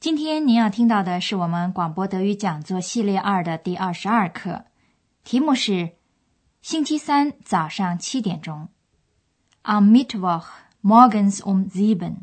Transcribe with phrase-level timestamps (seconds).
[0.00, 4.64] 今天您要听到的是我们广播德语讲座系列二的第二十二课，
[5.24, 5.90] 题目是
[6.62, 8.70] 星期三早上七点钟。
[9.60, 10.46] Am Mittwoch
[10.82, 12.20] morgens um sieben。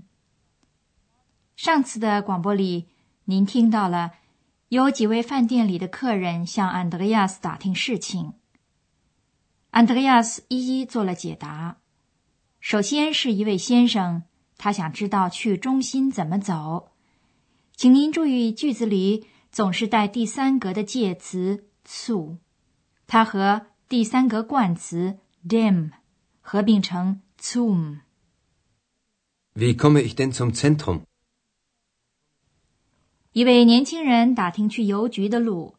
[1.56, 2.88] 上次的广播里，
[3.26, 4.14] 您听到了
[4.70, 8.34] 有几位饭店里的客人向安德烈亚斯打听事情。
[9.70, 11.78] 安德烈亚斯一一做了解答。
[12.60, 14.24] 首先是一位先生，
[14.58, 16.94] 他想知道去中心怎么走。
[17.78, 22.38] 请您注意，句子里总是带第三格的介词 zu，
[23.06, 25.92] 它和第三格冠词 dem
[26.42, 28.00] 合并成 zum。
[29.54, 31.02] Wie komme ich denn zum Zentrum？
[33.32, 35.76] 一位年轻人打听去邮局的路，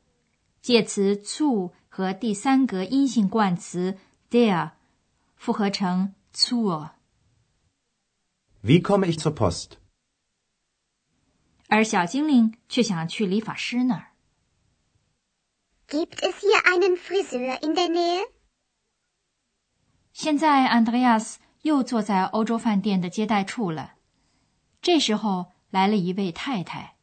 [0.62, 1.72] 介词 zu。
[1.90, 3.98] 和第三格阴性冠词
[4.30, 4.70] der
[5.34, 6.90] 复合成 zur。
[8.62, 9.78] Wie komme ich zur Post？
[11.68, 14.08] 而小精灵却想去理发师那儿。
[15.86, 18.24] Gibt es hier einen Friseur in der Nähe？
[20.12, 23.94] 现在安德烈亚斯又坐在欧洲饭店的接待处了。
[24.82, 26.96] 这时候来了一位太太，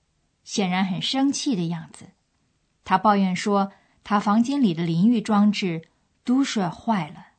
[0.43, 2.07] 显然很生气的样子。
[2.83, 3.71] 她抱怨说。
[4.07, 5.87] 她房间里的淋浴装置
[6.23, 7.29] 都摔坏了。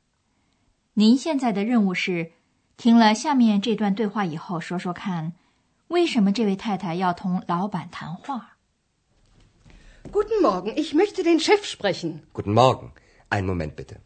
[0.95, 2.33] 您现在的任务是，
[2.77, 5.35] 听了下面这段对话以后，说说看，
[5.88, 8.58] 为什么这位太太要同老板谈话？
[10.11, 12.22] Guten Morgen, ich möchte den Chef sprechen.
[12.33, 12.92] Guten Morgen,
[13.30, 13.98] einen Moment bitte.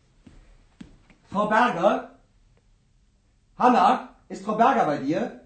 [1.32, 2.20] Frau Berger,
[3.58, 5.42] Hanna, ist Frau Berger bei dir?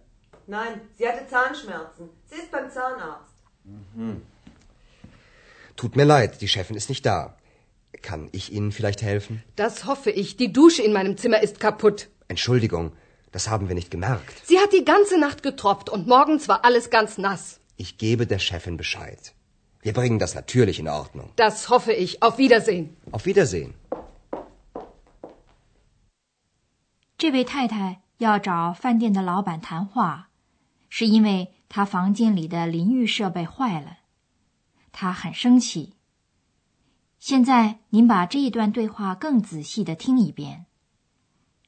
[0.47, 2.09] Nein, sie hatte Zahnschmerzen.
[2.25, 3.34] Sie ist beim Zahnarzt.
[3.96, 4.24] Mhm.
[5.75, 7.36] Tut mir leid, die Chefin ist nicht da.
[8.02, 9.44] Kann ich Ihnen vielleicht helfen?
[9.56, 10.38] Das hoffe ich.
[10.38, 12.09] Die Dusche in meinem Zimmer ist kaputt.
[12.28, 12.92] Entschuldigung,
[13.34, 14.34] das haben wir nicht gemerkt.
[14.50, 17.43] Sie hat die ganze Nacht getropft und morgens war alles ganz nass.
[17.77, 19.22] Ich gebe der Chefin Bescheid.
[19.87, 21.28] Wir bringen das natürlich in Ordnung.
[21.37, 22.22] Das hoffe ich.
[22.22, 22.97] Auf Wiedersehen.
[23.11, 23.75] Auf Wiedersehen.
[27.19, 30.28] 这位太太要找饭店的老板谈话，
[30.89, 33.99] 是因为她房间里的淋浴设备坏了。
[34.93, 35.95] 她很生气。
[37.19, 40.66] 现在您把这一段对话更仔细的听一遍。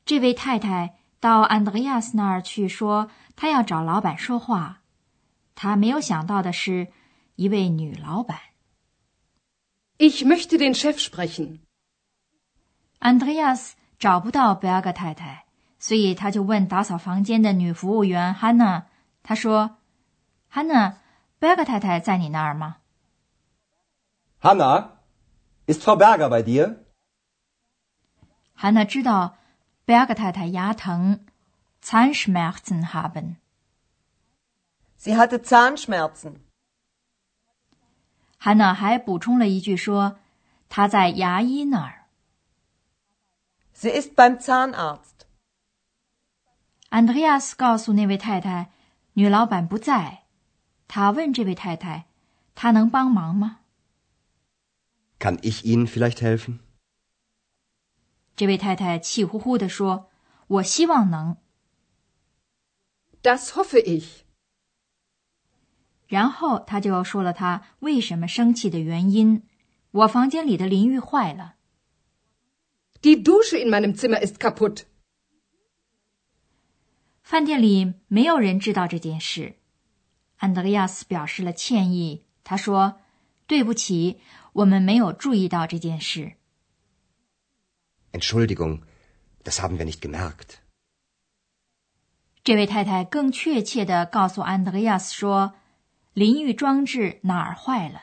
[0.04, 4.82] 这位太太到安德烈亚斯那儿去说，他要找老板说话。
[5.56, 6.92] 他没有想到的是，
[7.34, 8.38] 一位女老板。
[9.98, 11.58] Ich möchte den Chef sprechen。
[13.00, 15.46] 安德烈亚斯找不到贝尔格太太，
[15.80, 18.86] 所以他就问打扫房间的女服务员汉娜。
[19.24, 19.78] 他说
[20.46, 20.98] ：“汉娜，
[21.40, 22.76] 贝尔格太太在你那儿吗？”
[24.40, 24.90] Hanna,
[25.66, 26.84] ist Frau Berger bei dir?
[28.56, 29.36] Hanna 知道
[29.85, 31.19] Berger 太太牙疼，
[31.81, 33.37] Zahnschmerzen haben.
[34.97, 36.41] Sie hatte Zahnschmerzen.
[38.39, 40.17] Hanna 还补充了一句说，
[40.69, 42.05] 她在牙医那儿。
[43.75, 45.25] Sie ist beim Zahnarzt.
[46.89, 48.71] Andreas 告诉那位太太，
[49.13, 50.19] 女老板不在。
[50.87, 52.05] 他问这位太太，
[52.53, 53.59] 她能帮忙吗？
[55.19, 56.59] Kann ich Ihnen vielleicht helfen？
[58.36, 60.10] 这位太太气呼呼地说
[60.46, 61.38] ：“我希望能。”
[63.22, 64.20] Das hoffe ich。
[66.06, 69.42] 然后他就说了他为什么生气的原因
[69.90, 71.56] ：“我房间里的淋浴坏了。”
[73.02, 74.82] Die Dusche in meinem Zimmer ist kaputt。
[77.22, 79.56] 饭店里没有人知道这件事。
[80.36, 83.00] 安德烈亚斯表示了歉意，他说
[83.48, 84.20] ：“对不起。”
[84.56, 86.36] 我们没有注意到这件事。
[88.15, 88.83] Entschuldigung,
[89.43, 90.59] das haben wir nicht gemerkt。
[92.43, 95.53] 这位太太更确切的告诉安德烈亚斯说，
[96.13, 98.01] 淋浴装置哪儿坏了？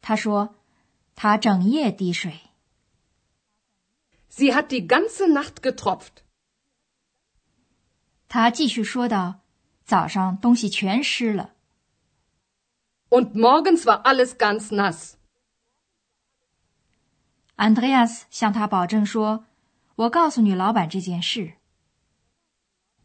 [0.00, 0.54] 他说，
[1.14, 2.40] 他整夜滴水。
[4.30, 6.22] Sie hat die ganze Nacht getropft。
[8.28, 9.40] 他继续说道，
[9.84, 11.54] 早上东西全湿了。
[13.08, 15.14] Und morgens war alles ganz nass。
[17.61, 19.45] 安德烈亚斯向他保证说
[19.93, 21.57] ：“我告诉女老板这件事。”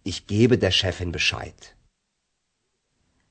[0.03, 1.53] Ich gebe der Chefin Bescheid。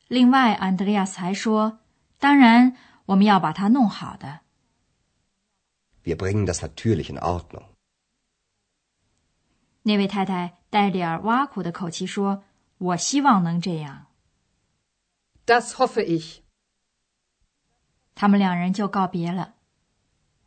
[0.08, 1.80] 另外，安德烈亚斯还说
[2.22, 2.78] ：“当然，
[3.08, 4.42] 我们要把它弄好的。
[6.04, 7.70] Wir bringen das natürlich in Ordnung.
[9.82, 12.44] 那位太太带点挖苦的口气说
[12.78, 14.06] ：“我希望能这样。
[15.48, 16.42] Das hoffe ich.
[18.14, 19.55] ”他们两人就告别了。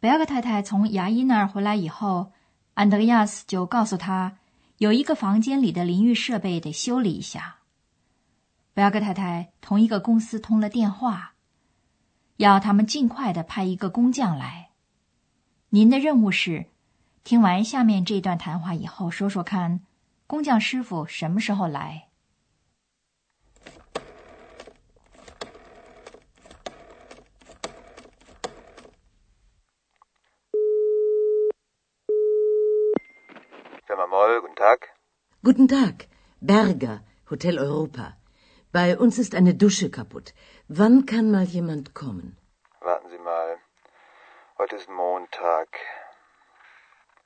[0.00, 2.30] 贝尔格太太从牙医那儿回来以后，
[2.74, 4.38] 安德烈亚斯就告诉他，
[4.76, 7.56] 有一个房间里的淋浴设备得修理一下。
[8.74, 11.32] 贝尔格太太同一个公司通了电话，
[12.36, 14.70] 要他们尽快的派一个工匠来。
[15.70, 16.66] 您的任务是，
[17.24, 19.80] 听完下面这段谈话以后，说说看，
[20.28, 22.07] 工匠师傅什么时候来？
[33.98, 34.80] Firma Moll, guten Tag.
[35.42, 36.06] Guten Tag,
[36.40, 37.00] Berger,
[37.30, 38.16] Hotel Europa.
[38.70, 40.34] Bei uns ist eine Dusche kaputt.
[40.68, 42.36] Wann kann mal jemand kommen?
[42.80, 43.56] Warten Sie mal.
[44.56, 45.68] Heute ist Montag.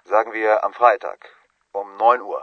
[0.04, 1.18] Sagen wir am Freitag
[1.72, 2.42] um 9 Uhr.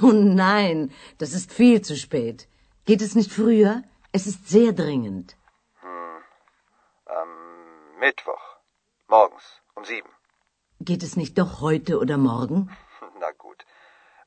[0.00, 2.46] Oh nein, das ist viel zu spät.
[2.84, 3.82] Geht es nicht früher?
[4.12, 5.36] Es ist sehr dringend.
[7.06, 7.30] Am
[7.98, 8.44] Mittwoch.
[9.08, 10.08] Morgens um 7.
[10.78, 12.70] Geht es nicht doch heute oder morgen?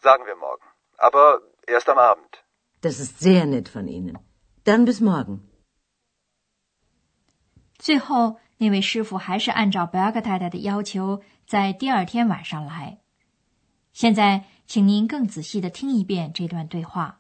[0.04, 0.26] Na gut.
[0.26, 0.64] Sagen wir morgen.
[0.98, 2.44] Aber erst am Abend.
[2.82, 4.18] Das ist sehr nett von Ihnen.
[4.64, 5.40] Dann bis morgen.
[7.78, 13.00] 最后，那位师傅还是按照贝尔格太太的要求，在第二天晚上来。
[13.94, 17.20] 现在，请您更仔细的听一遍这段对话。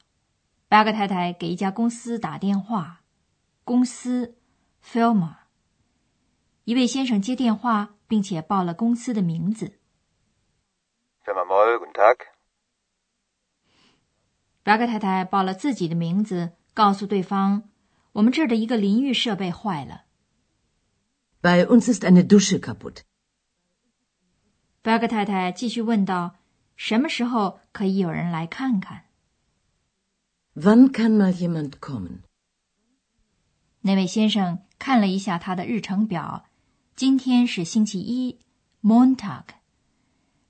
[0.67, 3.01] 贝尔格太太给一家公司打电话，
[3.63, 4.37] 公司
[4.83, 5.35] Firma。
[6.65, 9.79] 一位先生接电话，并且报了公司的名字。
[11.25, 12.17] Firma Moll, guten Tag.
[14.69, 17.71] 贝尔格太太报了自己的名字，告诉对方
[18.13, 20.03] ：“我们这儿的一个淋浴设备坏了。
[21.41, 22.97] Bei uns ist eine Dusche kaputt.
[24.83, 26.35] ”贝尔格太太继续问道
[26.77, 29.05] ：“什么时候可以有人来看看
[30.53, 32.19] Wann kann mal jemand kommen?
[33.81, 36.45] 那位先生看了一下他的日程表，
[36.95, 38.37] 今天是星期一
[38.83, 39.45] （Montag），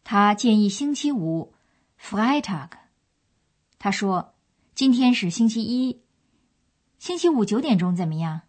[0.04, 1.54] 他建议星期五
[1.98, 2.78] （Freitag）。
[3.79, 4.35] 他说
[4.75, 6.03] ：“今天是星期一，
[6.99, 8.41] 星期五九点钟怎么样？”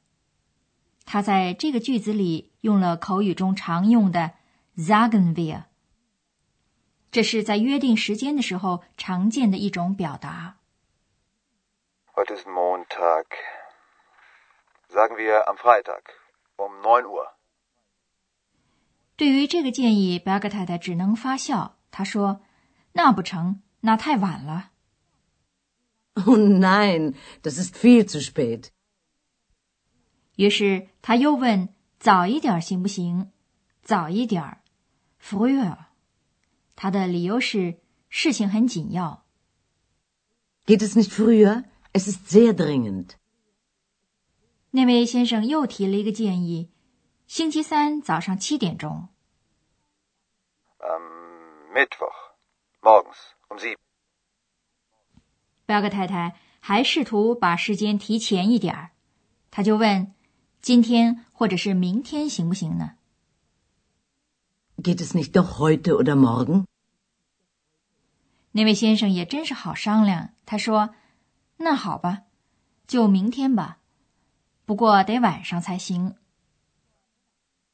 [1.06, 4.32] 他在这个句子里用了口语中常用的
[4.76, 5.64] “sagen wir”，
[7.12, 10.56] 这是在约定时间的时候常见的一种表达。
[12.14, 13.26] Heute ist Montag.
[14.88, 16.02] Sagen wir am Freitag
[16.56, 17.28] um 9 Uhr.
[19.16, 21.76] 对于这个建议，贝尔格太太只能发笑。
[21.92, 22.40] 她说
[22.92, 24.72] ：“那不成，那太晚了。
[26.25, 28.69] Oh nein, das ist viel zu spät.
[30.35, 31.69] ”于是他又问：“
[32.00, 33.31] 早一点行不行？”
[33.81, 34.62] 早一点儿
[35.21, 35.77] （früher）。
[36.75, 37.79] 他的理由是
[38.09, 39.25] 事情很紧要。
[40.65, 41.65] Geht es nicht früher?
[41.94, 43.12] Es ist sehr dringend.
[44.71, 46.71] 那位先生又提了一个建议：
[47.27, 49.09] 星期三早上七点钟。
[50.79, 52.33] Am Mittwoch.
[52.81, 53.15] Morgens
[53.50, 53.77] um 7.
[55.70, 58.90] 贝尔格太太还试图把时间提前一点儿，
[59.52, 60.12] 他就问
[60.61, 62.97] ：“今天或者是明天行不行呢
[64.83, 66.64] Geht es nicht doch heute oder morgen?
[68.50, 70.92] 那位先生也真是好商量，他说
[71.56, 72.23] ：“那好吧，
[72.88, 73.78] 就明天吧，
[74.66, 76.16] 不过得晚上才行。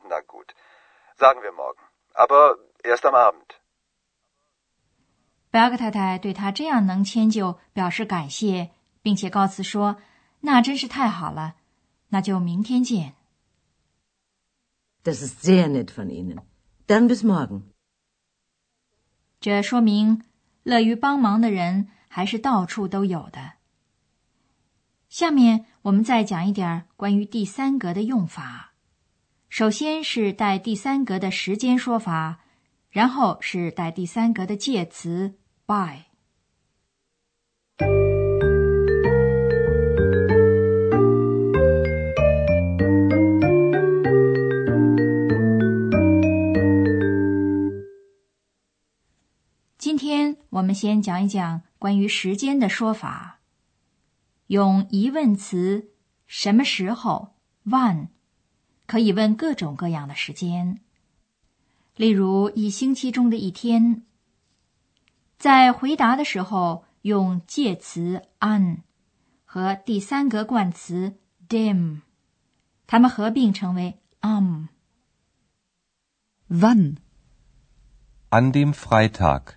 [0.05, 0.49] Na gut.
[1.17, 1.81] Sagen wir morgen.
[2.13, 3.57] Aber erst am Abend.
[5.71, 8.71] 格太太对他这样能迁就表示感谢，
[9.03, 9.97] 并且告辞说
[10.41, 11.55] ：“那真是太好了，
[12.09, 13.15] 那就明天见。
[15.03, 16.39] Das ist sehr nett von Ihnen.
[16.87, 17.63] Dann bis morgen.
[19.41, 20.23] ”这说明
[20.65, 23.53] 乐于帮忙的人还是到处都有的。
[25.09, 28.75] 下面我们再讲一点关于第三格的用法。
[29.49, 32.41] 首先是带第三格的时间说法，
[32.91, 36.05] 然后是带第三格的介词 by。
[49.77, 53.41] 今天我们先讲一讲关于时间的说法，
[54.47, 55.91] 用疑问词
[56.29, 57.35] “什么时候
[57.67, 58.09] ”（when）
[58.87, 60.81] 可以问各种各样的时间，
[61.97, 64.05] 例如一星期中的一天。
[65.39, 68.79] 在回答的时候，用介词 an
[69.45, 72.01] 和第三格冠词 dem。
[72.87, 74.69] 它们合并成为 am。
[76.49, 76.97] Wann?
[78.31, 79.55] An dem Freitag.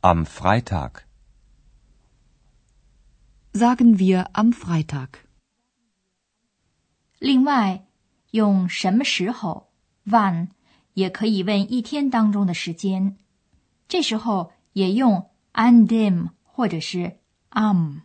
[0.00, 1.02] Am Freitag.
[3.52, 5.08] Sagen wir am Freitag.
[7.18, 7.86] 另外，
[8.30, 9.70] 用什么时候
[10.06, 10.48] wann
[10.94, 13.18] 也可以问一天当中的时间，
[13.92, 17.18] 这时候也用 an dem 或者是
[17.50, 18.00] am。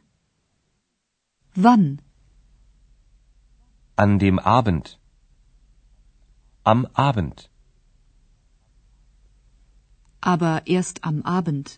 [1.55, 1.99] Wann?
[3.95, 4.95] An dem Abend.
[6.63, 7.45] Am Abend.
[10.19, 11.77] Aber erst am Abend.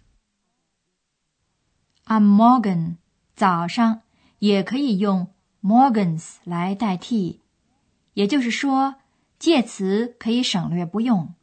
[2.05, 2.97] am Morgen
[3.35, 4.01] 早上
[4.39, 7.41] 也可以用 morgens 来代替，
[8.15, 8.95] 也就是说，
[9.37, 11.35] 介词可以省略不用，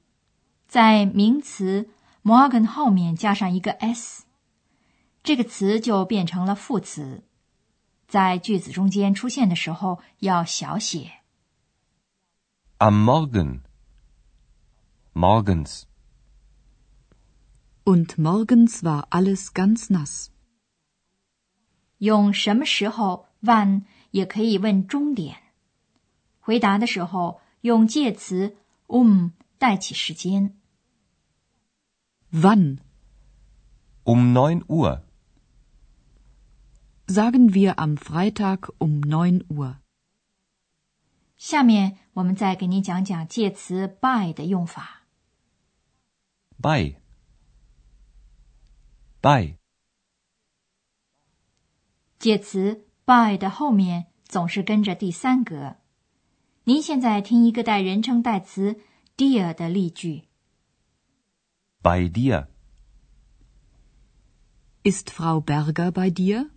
[0.66, 1.88] 在名词
[2.26, 4.24] morgen 后面加上一个 s，
[5.22, 7.22] 这个词就变成了副词，
[8.08, 11.12] 在句子中间出现的时候要小写。
[12.78, 13.60] Am Morgen.
[15.14, 15.82] Morgens.
[17.84, 20.26] Und morgens war alles ganz nass.
[21.98, 25.36] 用什么时候 when 也可以问终点，
[26.40, 28.56] 回答的时候用介词
[28.88, 29.28] um
[29.58, 30.56] 代起时间。
[32.38, 32.82] Wann?
[34.04, 35.02] Um 9 Uhr.
[37.06, 39.76] Sagen wir am Freitag um 9 Uhr.
[41.38, 45.06] 下面我们再给您讲讲介词 by 的用法。
[46.60, 46.96] Bei.
[49.22, 49.56] Bei.
[52.18, 55.76] 介词 by 的后面总是跟着第三格。
[56.64, 58.78] 您现在听一个带人称代词
[59.16, 60.25] dear 的例句。
[61.85, 62.47] Bei dir.
[64.83, 66.49] Ist Frau Berger bei dir?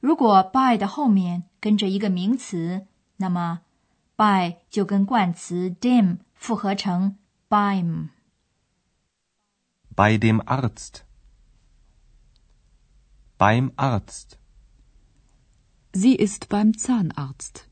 [0.00, 3.62] 如果 by 的后面跟着一个名词，那么
[4.16, 7.16] by 就跟冠词 dem 复合成
[7.48, 8.10] beim。
[9.96, 11.04] Bei dem Arzt.
[13.38, 14.38] Beim Arzt.
[15.92, 17.67] Sie ist beim Zahnarzt.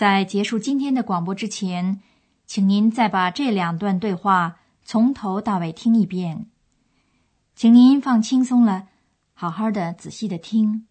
[0.00, 2.00] 在结束今天的广播之前，
[2.46, 6.46] 请您再把这两段对话从头到尾听一遍。
[7.54, 8.88] 请您放轻松了，
[9.34, 10.86] 好好的、仔细的听。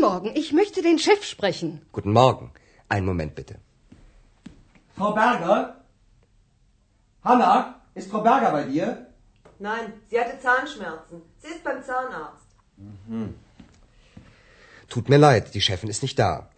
[0.00, 1.80] Morgen, ich möchte den Chef sprechen.
[1.92, 2.52] Guten Morgen.
[2.88, 3.56] Einen Moment bitte.
[4.96, 5.84] Frau Berger?
[7.22, 9.06] Hanna, ist Frau Berger bei dir?
[9.58, 11.22] Nein, sie hatte Zahnschmerzen.
[11.42, 12.46] Sie ist beim Zahnarzt.
[14.88, 16.48] Tut mir leid, die Chefin ist nicht da.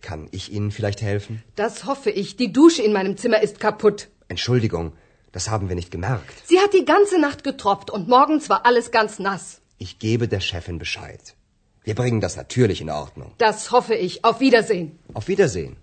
[0.00, 1.42] Kann ich Ihnen vielleicht helfen?
[1.56, 2.36] Das hoffe ich.
[2.36, 4.08] Die Dusche in meinem Zimmer ist kaputt.
[4.28, 4.92] Entschuldigung,
[5.32, 6.34] das haben wir nicht gemerkt.
[6.46, 9.60] Sie hat die ganze Nacht getropft und morgens war alles ganz nass.
[9.78, 11.34] Ich gebe der Chefin Bescheid.
[11.85, 13.33] Wir bringen das natürlich in Ordnung.
[13.37, 14.23] Das hoffe ich.
[14.23, 14.99] Auf Wiedersehen.
[15.13, 15.77] Auf Wiedersehen.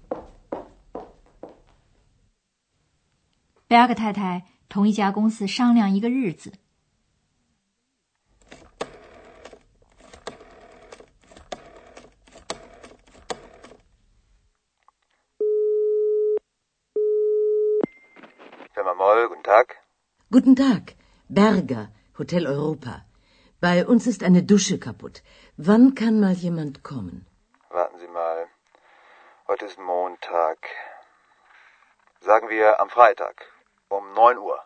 [3.69, 6.53] 贝尔格太太同一家公司商量一个日子。
[18.75, 19.77] Firma Moll, guten Tag.
[20.31, 20.95] Guten Tag,
[21.29, 23.05] Berger, Hotel Europa.
[23.64, 25.22] Bei uns ist eine Dusche kaputt.
[25.56, 27.26] Wann kann mal jemand kommen?
[27.70, 28.48] Warten Sie mal.
[29.48, 30.58] Heute ist Montag.
[32.20, 33.46] Sagen wir am Freitag.
[33.88, 34.60] Um 9 Uhr.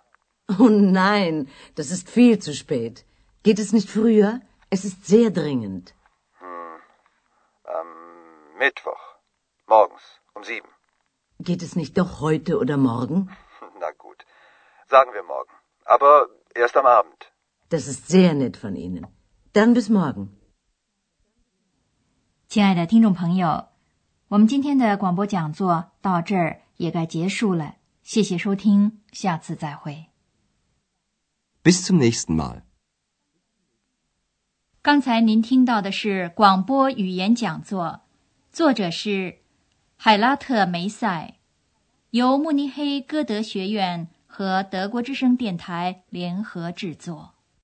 [0.58, 3.06] Oh nein, das ist viel zu spät.
[3.44, 4.42] Geht es nicht früher?
[4.72, 5.94] Es ist sehr dringend.
[7.78, 7.88] Am
[8.58, 9.04] Mittwoch.
[9.68, 10.70] Morgens um sieben.
[11.38, 13.30] Geht es nicht doch heute oder morgen?
[13.80, 14.26] Na gut.
[14.88, 15.54] Sagen wir morgen.
[15.86, 17.32] Aber erst am Abend.
[17.70, 19.08] Das ist sehr nett von Ihnen.
[19.54, 20.30] Dann bis morgen.
[22.48, 23.68] 亲爱的听众朋友，
[24.30, 27.76] 我们今天的广播讲座到这儿也该结束了。
[28.04, 30.06] 谢谢收听，下次再会。
[31.62, 32.62] Bis zum nächsten Mal.
[34.82, 38.04] 刚才您听到的是广播语言讲座，
[38.50, 39.40] 作者是
[39.98, 41.34] 海拉特梅塞，
[42.12, 47.34] 由慕尼黑歌德学院和德国之声电台联合制作。